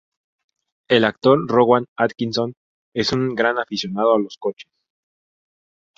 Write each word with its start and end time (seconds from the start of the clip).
El 0.89 1.05
actor 1.05 1.45
Rowan 1.47 1.85
Atkinson 1.95 2.55
es 2.95 3.13
un 3.13 3.35
gran 3.35 3.59
aficionado 3.59 4.15
a 4.15 4.19
los 4.19 4.35
coches. 4.39 4.71